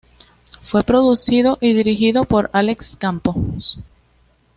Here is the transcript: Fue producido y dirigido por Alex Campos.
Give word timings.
Fue 0.63 0.83
producido 0.83 1.59
y 1.61 1.73
dirigido 1.73 2.25
por 2.25 2.49
Alex 2.53 2.95
Campos. 2.95 3.77